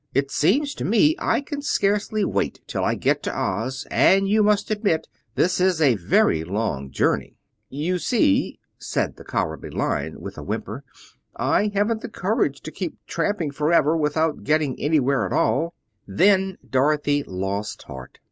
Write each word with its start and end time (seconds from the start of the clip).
"It 0.15 0.31
seems 0.31 0.73
to 0.73 0.83
me 0.83 1.15
I 1.19 1.41
can 1.41 1.61
scarcely 1.61 2.25
wait 2.25 2.59
till 2.65 2.83
I 2.83 2.95
get 2.95 3.21
to 3.21 3.39
Oz, 3.39 3.85
and 3.91 4.27
you 4.27 4.41
must 4.41 4.71
admit 4.71 5.07
this 5.35 5.59
is 5.61 5.79
a 5.79 5.93
very 5.93 6.43
long 6.43 6.89
journey." 6.89 7.37
"You 7.69 7.99
see," 7.99 8.57
said 8.79 9.15
the 9.15 9.23
Cowardly 9.23 9.69
Lion, 9.69 10.19
with 10.19 10.39
a 10.39 10.43
whimper, 10.43 10.83
"I 11.35 11.69
haven't 11.75 12.01
the 12.01 12.09
courage 12.09 12.61
to 12.61 12.71
keep 12.71 12.97
tramping 13.05 13.51
forever, 13.51 13.95
without 13.95 14.43
getting 14.43 14.79
anywhere 14.79 15.23
at 15.27 15.33
all." 15.33 15.75
Then 16.07 16.57
Dorothy 16.67 17.21
lost 17.27 17.83
heart. 17.83 18.17